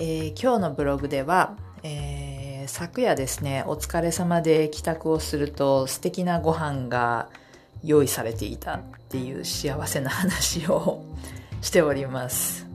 [0.00, 7.30] えー今日のブログでは、えー昨夜ですね、お疲れ様で帰宅をすると素敵なご飯が
[7.82, 11.02] 用意されていたっていう幸せな話を
[11.62, 12.66] しております。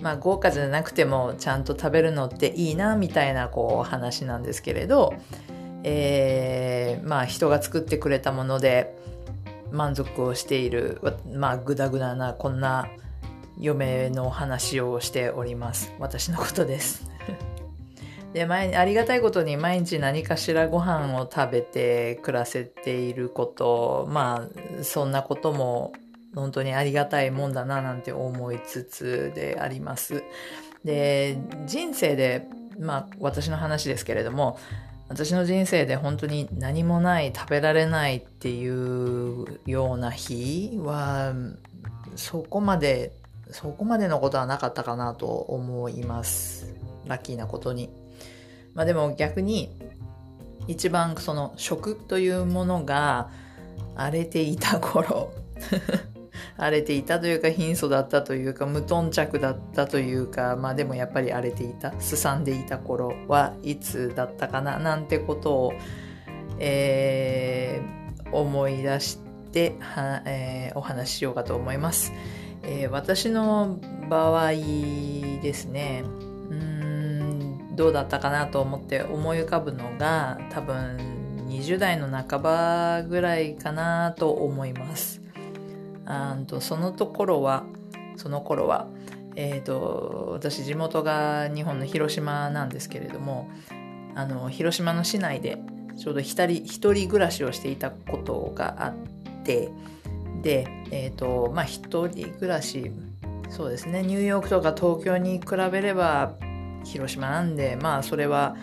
[0.00, 5.12] まあ豪華じゃなくてもちゃんと食べるのっていいなみたいなこう話なんですけれど、
[5.82, 8.96] えーまあ人が作ってくれたもので
[9.70, 11.00] 満足をしている、
[11.34, 12.88] まあグダグダなこんな
[13.60, 15.92] 嫁の話をしております。
[15.98, 17.10] 私のことです。
[18.32, 24.48] で、前、ありがたいことに毎日何かしらご飯を食べて暮らせていること、ま
[24.80, 25.92] あ、そんなことも
[26.34, 30.22] 本当にありがたいもんだななんて思いつつであります。
[30.84, 32.46] で、人生で、
[32.78, 34.58] まあ私の話ですけれども、
[35.08, 41.34] 私の人生で本当に何もない、食べられないっていうような日は、
[42.14, 43.12] そこまで、
[43.52, 46.74] そこまでのことはなかったかなと思います。
[47.06, 47.90] ラッキーなことに。
[48.74, 49.70] まあでも逆に、
[50.66, 53.30] 一番その食というものが
[53.96, 55.32] 荒れていた頃、
[56.56, 65.72] 荒れていたというか貧相だったというか無頓着だったというかまあでもやっぱり荒れていたすさんでいた頃はいつだったかななんてことを、
[66.58, 68.00] えー
[68.32, 69.18] 思い出し
[69.52, 72.12] ては、えーお話ししようかと思います、
[72.62, 76.02] えー私の場合ですね
[76.50, 80.96] うんどうだったかなと思って思い浮かぶのが多分
[81.48, 85.20] 20代の半ばぐらいかなと思います。
[86.06, 87.64] あとそのところは
[88.16, 88.88] その頃は
[89.36, 93.48] えー、と私地元が日本の広島なんですけれども
[94.14, 95.58] あの広島の市内で
[95.96, 98.94] ちょうど一人一人暮らしをしていたことがあっ
[99.44, 99.70] て
[100.42, 102.90] でえっ、とまあ一人暮らし
[103.48, 104.02] そうですね。
[104.02, 106.34] ニューヨークとか東京に比べれば
[106.84, 108.56] 広島なんでまあそれは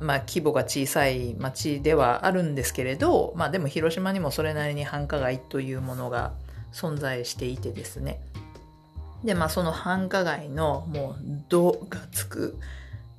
[0.00, 6.32] まあ規模が小さい町ではあるんですけれどまあでも広島にもそれなりに繁華街というものが
[6.72, 8.20] 存在していてですね。
[9.24, 11.16] でまあその繁華街のもう
[11.48, 12.58] 「ど」がつく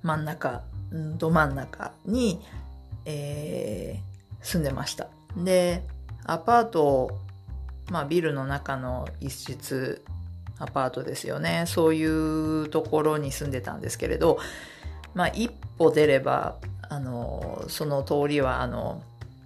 [0.01, 0.61] 真ん中
[0.91, 2.41] ど真ん中に、
[3.05, 5.07] えー住んでました。
[5.35, 5.83] で
[6.25, 7.17] アパート
[7.89, 10.03] まあビルの中の一室
[10.59, 11.66] アパートですよね。
[11.67, 14.39] そういうところに住んでたんですけれど
[15.13, 16.57] まあ一歩出れば
[16.89, 19.01] あのその通りはあの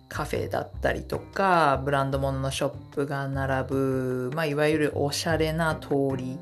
[0.10, 6.38] カフェだったりとかブランド物のショップが並ぶ、まあ、いわゆるおしゃれな通り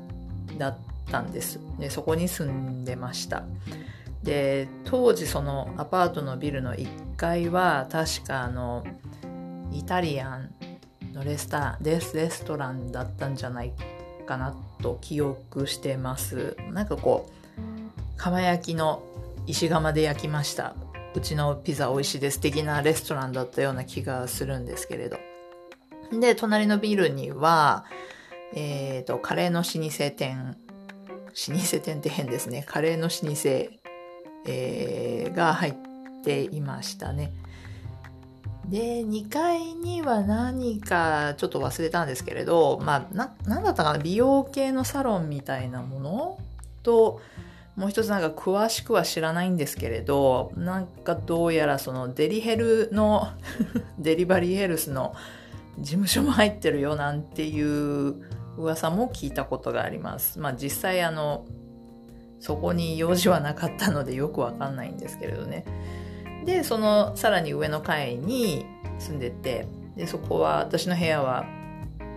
[0.56, 0.78] だっ
[1.10, 1.58] たんです。
[1.78, 3.44] でそこに住んでました。
[4.22, 8.84] で当時そのアパートのビルの1階は確かあの
[9.72, 10.50] イタリアン
[11.16, 13.72] のレスタレスレストランだったんじゃない
[14.26, 16.56] かなと記憶してます。
[16.72, 19.02] なんかこう釜焼きの
[19.46, 20.76] 石窯で焼きました。
[21.14, 25.18] うちのピザ美味しいです的なレストランだったような気がするんですけれど。
[26.12, 27.86] で隣のビルには
[28.54, 30.56] えっ、とカレーの老舗店。
[31.48, 32.64] 老舗店って変ですね。
[32.66, 33.78] カレーの老舗、
[34.46, 35.74] えーが入っ
[36.24, 37.32] ていましたね。
[38.68, 43.98] で2階には何かちょっと忘れたんですけれどまあな何だったかな？
[43.98, 46.38] 美容系のサロンみたいなもの？
[46.82, 47.20] と
[47.76, 53.28] もう一つなんか詳しくは知らないんですけれどなんかどうやらそのデリヘルの
[53.98, 55.14] デリバリーヘルスの
[55.78, 58.14] 事務所も入ってるよなんていう
[58.56, 60.38] 噂も聞いたことがあります。
[60.38, 61.44] まあ実際あの
[62.40, 65.64] そこに用事はなかったのでよくわかんないんですけれどね。
[66.46, 68.64] でそのさらに上の階に
[68.98, 69.66] 住んでて
[69.96, 71.44] でそこは私の部屋は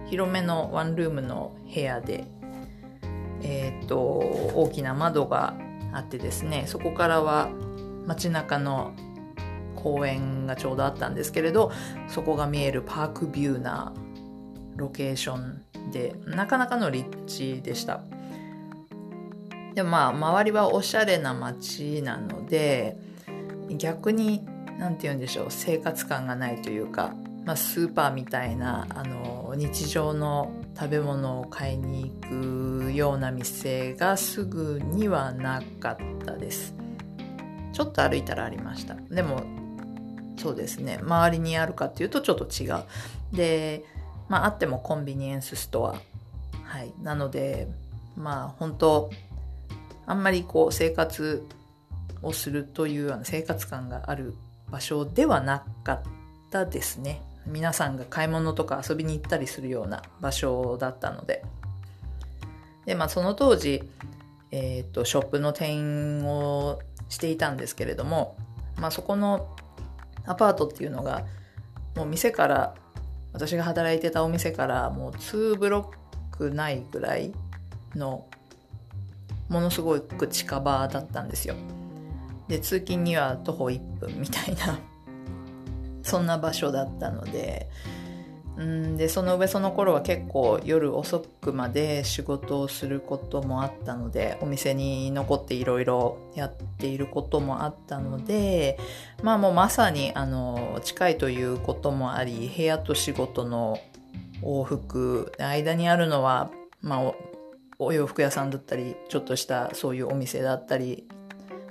[0.08, 2.26] 広めのワンルームの部屋で
[3.42, 5.56] えーっと大きな窓が
[5.92, 7.50] あってですねそこからは
[8.06, 8.94] 街中の
[9.76, 11.72] 公園がちょうどあったんですけれど
[12.08, 13.94] そこが見えるパークビューな
[14.76, 18.02] ロケーションでなかなかの立地でした。
[19.74, 22.98] でまあ周りはおしゃれな街なので
[23.78, 24.46] 逆に
[24.78, 27.14] 何て言うんでしょう生活感がないというか
[27.50, 36.76] まあ、スーパーみたいなあの日常の食べ物を買いに行くような店がすぐにはなかったです。
[37.74, 38.94] ちょっと歩いたらありました。
[39.10, 39.42] でも
[40.38, 41.00] そうですね。
[41.02, 42.84] 周りにあるかっていうとちょっと違う。
[43.36, 43.84] で
[44.28, 45.96] まああってもコンビニエンスストア。
[46.64, 46.94] はい。
[47.02, 47.68] なので
[48.16, 49.10] まあ本当
[50.06, 51.44] あんまりこう生活
[52.22, 54.36] をするというような生活感がある
[54.70, 56.02] 場所ではなかっ
[56.52, 61.44] たですね皆さんが買い物とか遊びに行ったりするような場所だったので
[62.86, 63.84] でまあその当時
[64.52, 68.36] えっ、とショップの店員をしていたんですけれども
[68.78, 69.56] まあそこの
[70.26, 71.26] アパートっていうのが
[71.96, 72.76] もう店から
[73.34, 75.92] 私が働いてたお店からもう2ブロ
[76.32, 77.32] ックないぐらい
[77.96, 78.26] の
[79.50, 81.56] ものすごく近場だったんですよ。
[82.50, 84.80] で通勤には徒歩1分みたいな。
[86.04, 87.70] そんな場所だったので。
[88.58, 98.78] うんでその上その頃は結構夜遅くまで仕事をすることもあったのでお店に残っていろいろやっていることもあったので
[99.24, 103.80] まあもうまさにあの近いということもあり部屋と仕事の
[104.42, 107.14] 往復間にあるのは、まあ、
[107.78, 111.08] お洋服屋さんだったりちょっとしたそういうお店だったり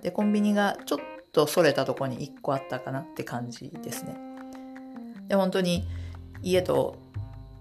[0.02, 0.98] でコンビニがちょっ
[1.32, 4.16] とそれたとこに1個あったかなって感じですね。
[5.28, 5.86] で本当に
[6.42, 6.96] 家と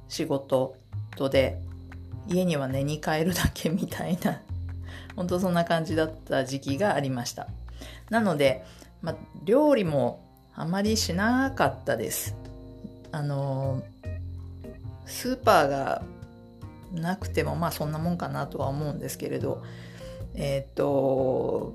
[0.08, 0.76] 仕事
[1.16, 1.60] とで
[2.28, 4.42] 家には寝に帰るだけみたいな
[5.16, 7.48] 本当そんな感じだった時期がありました
[8.10, 8.64] なので、
[9.02, 10.24] ま料理も
[10.56, 12.36] あまりしなかったです
[13.12, 13.84] あの
[15.06, 16.04] スーパーが
[16.94, 19.64] なくてもまあそんなもんかなとは思うんですけれど
[20.36, 21.74] えっ、と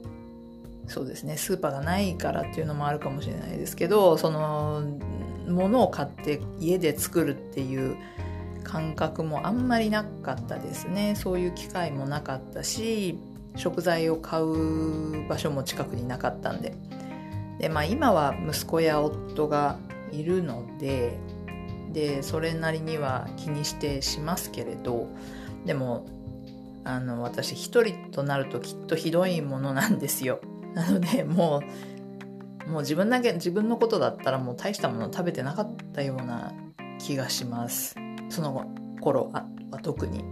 [0.86, 1.36] そうですね。
[1.36, 4.82] スーパーがないからっていうのもあるかもしれないですけどその
[5.48, 7.96] ものを買って家で作るっていう
[8.64, 11.14] 感覚もあんまりなかったですね。
[11.16, 13.18] そういう機会もなかったし
[13.56, 16.74] 食材を買う場所も近くになかったんで。
[17.58, 19.78] で、まあ、今は息子や夫が
[20.10, 21.18] いるので
[21.92, 25.08] でそれなりには気にしてしますけれど
[25.64, 26.06] でも
[26.84, 30.40] あの私一人となるときっとひどいものなんですよ。
[30.74, 31.60] なのでも
[32.66, 36.52] うもう自分だけ自分のことだったらもう大したもの食べてなかったような
[36.98, 37.96] 気がします。
[38.28, 38.66] その
[39.00, 39.46] 頃は
[39.82, 40.24] 特に。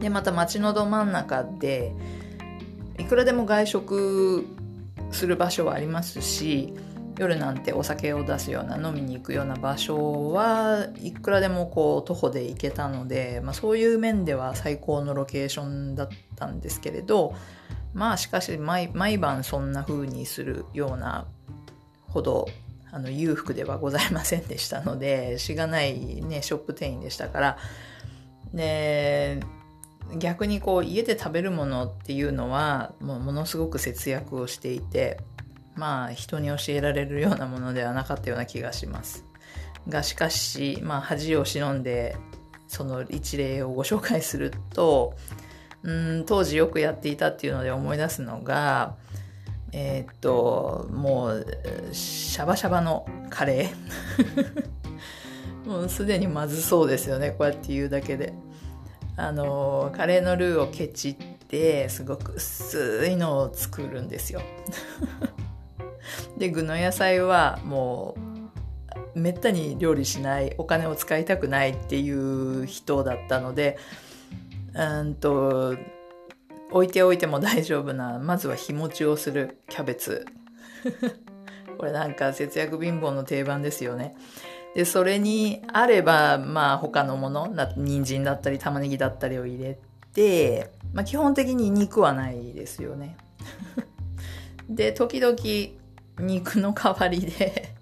[0.00, 1.92] でまた街のど真ん中で
[2.98, 4.46] いくらでも外食
[5.10, 6.72] する場所はありますし
[7.18, 17.34] 夜なんてお酒を出すような飲みに行くような場所はいくらでもこう徒歩で行けたので、まあ、そういう面では最高のロケーションだったんですけれど
[17.94, 21.26] まあしかし毎晩そんな風にするような
[22.08, 22.48] ほど
[22.90, 27.58] あの裕福ではございませんでしたので しがないねショップ店員でしたから。
[28.52, 29.40] で
[30.16, 35.20] 逆にこう家で食べるものっていうのはもうものすごく節約をしていて
[35.74, 39.26] まあ人に教えられるようなものではなかったような気がします。
[39.86, 42.16] がしかしまあ恥を忍んで
[42.68, 45.14] その一例をご紹介すると
[45.82, 48.96] うん当時よくやっていたっていうので思い出すのが
[49.72, 51.46] えー、っともう
[51.92, 54.68] シャバシャバのカレー。
[55.68, 57.32] もうすでにまずそうですよね。
[57.32, 58.32] こうやって言うだけで。
[59.20, 61.14] あのカレーのルーをケチっ
[61.48, 64.40] てすごく薄いのを作るんですよ。
[66.38, 68.14] で具の野菜はも
[69.14, 73.76] うめったに料理しないお金を使いたくないっていう人だったので
[74.74, 75.76] うんと
[76.70, 80.26] 置いておいても大丈夫なまずは日持ちをするキャベツ。
[81.78, 84.16] これなんか節約貧乏の定番ですよね。
[84.74, 89.78] でそれにあればまあ他のもの人参だったり玉ねぎだったりを入れ
[90.12, 93.16] て、まあ、基本的に肉はないですよね。
[94.68, 95.36] で時々
[96.18, 97.77] 肉の代わりで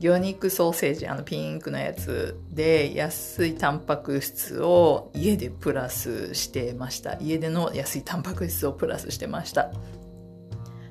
[0.00, 7.18] 魚肉ソーセージ、あのピンクのやつで安いタンパク質を家でプラスしてました。
[7.20, 9.70] 家での安いタンパク質をプラスしてました。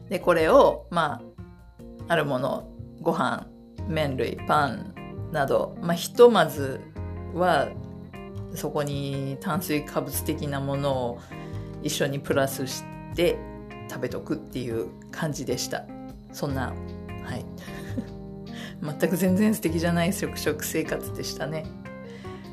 [0.09, 1.21] で、これを、ま
[2.07, 2.69] あ、あるもの、
[3.01, 3.47] ご飯、
[3.87, 4.93] 麺類、パン
[5.31, 6.79] など、まあ、ひとまず
[7.33, 7.69] は
[8.53, 11.19] そこに炭水化物的なものを
[11.81, 12.83] 一緒にプラスし
[13.15, 13.39] て
[13.89, 15.85] 食べとくっていう感じでした。
[16.31, 16.75] そんな、
[17.23, 17.43] はい。
[18.81, 21.65] 全く全然素敵じゃない食食生活でしたね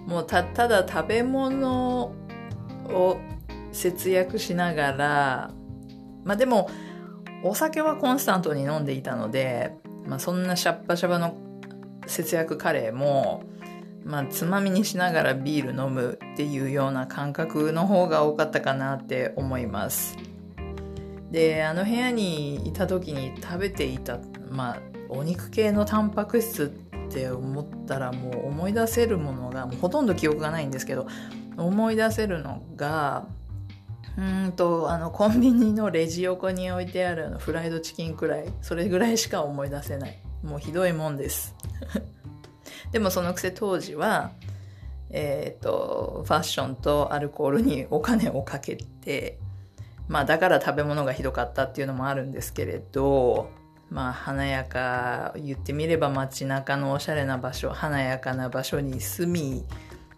[0.06, 2.12] もうたただ食べ物
[2.88, 3.21] を
[3.73, 5.50] 節約しながら
[6.25, 6.71] まあでも
[7.42, 11.37] お酒はコンスタントに飲んでいたので、まあ、そんなシャッパシャバの
[12.06, 13.45] 節約カレーも、
[14.04, 20.16] まあ、つまみにしながらビール飲むっていうような感覚の方が多かったかなって思います。
[21.30, 24.18] で、あの部屋にいた時に食べていた、
[24.50, 26.72] まあ、お肉系のタンパク質
[27.08, 31.06] って思ったらもう思い出せるものが、もうほとんど記憶がないんですけど、
[31.56, 33.26] 思い出せるのが、
[34.18, 40.18] うんと、あの、コンビニのレジ横に置いてあるのフライドチキンくらい、それぐらいしか思い出せない。
[40.42, 41.54] もうひどいもんです。
[42.92, 44.32] でもそのくせ当時は、
[45.10, 49.38] えっ、ー、と、ファッションとアルコールにお金をかけて、
[50.08, 53.50] まあだから食べ物がひどかったっていうのもあるんですけれど、
[53.90, 59.64] まあ華やか、言ってみれば街中のおしゃれな場所、華やかな場所に住み、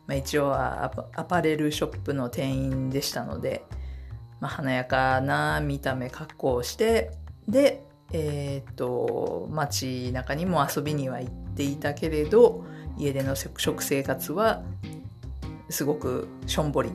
[0.07, 3.65] まあ、一応はアパレルショップの店員でしたので、
[4.41, 7.11] まあ、華やかな見た目格好をして
[7.47, 12.65] でえっ、と街中にも遊びには行っていたけれど
[12.97, 14.63] 家での食生活は
[15.69, 16.91] すごくしょんぼり。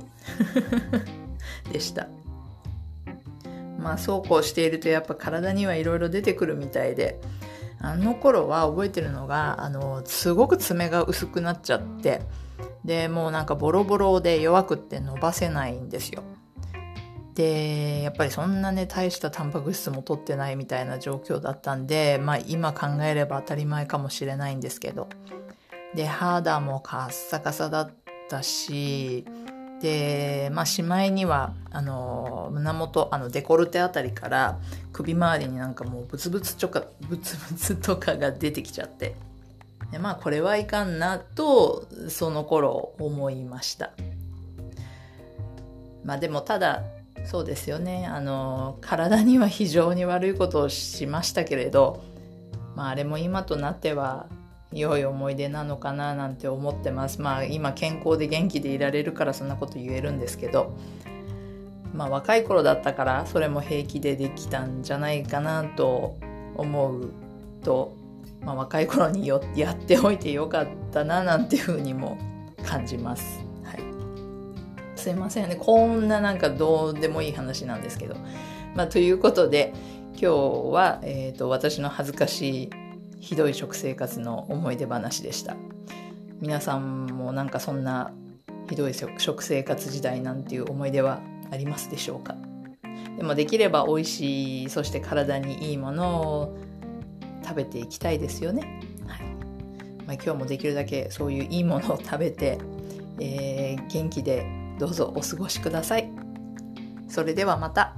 [1.72, 2.08] でした。
[3.84, 7.20] まあそうこうしているとやっぱ体にはいろいろ出てくるみたいで
[7.80, 12.22] あの頃は覚えてるのがあのすごく爪が薄くなっちゃって
[12.86, 16.24] でもうなんかボロボロで弱くって伸ばせないんですよ。
[17.36, 25.10] でやっぱりそんなね大したタンパク質も取ってないみたいな状況だったんでまあ今考えれば当たり前かもしれないんですけど。
[25.96, 27.92] で肌もカッサカサだっ
[28.30, 29.26] たし
[29.84, 34.58] でまあしまいにはあの胸元あのデコルテあたりから
[34.94, 39.16] 首周りになんかもうブツブツとか ブツブツとかが出てきちゃって。
[39.92, 43.92] でまあこれはいかんなとその頃思いました。
[46.06, 46.84] まあでもただ
[47.26, 48.08] そうですよね。
[48.08, 52.02] あの体には非常に悪いことをしましたけれど、
[52.78, 54.28] まあ、あれも今となっては
[54.80, 60.76] 良い思い出なのかななんて思ってますまあ今健康で元気でいられるからそんなこと言えるんですけど
[61.94, 66.18] まあ若い頃だったからそれも平気でできたんじゃないかなと
[66.56, 67.12] 思う
[67.64, 67.96] と、
[68.42, 72.18] まあ、若い頃によやっておいてよかったななんていうふうにも
[72.64, 73.54] 感じます。
[75.04, 75.58] すいませんね。
[75.58, 78.16] こんななんかどうでもいい話なんですけど。
[78.74, 79.74] まあ、ということで、
[80.14, 80.28] 今日
[80.72, 82.70] は、えっ、ー、と、私の恥ずかしい
[83.24, 85.56] ひどい食生活の思い出話でした。
[86.42, 88.12] 皆さんもなんかそんな
[88.70, 92.36] ひどい食生活時代なんていう思い出はありますでしょうか？
[93.16, 96.58] でもできれば美味しい、そして体にいいものを
[97.44, 98.82] 食べていきたいですよね。
[99.08, 99.22] はい
[100.06, 102.58] まあ、今日もできるだけそういういいものを食べて、
[103.22, 104.46] えー、元気で
[104.80, 106.12] どうぞお過ごしください。
[107.08, 107.96] それではまた。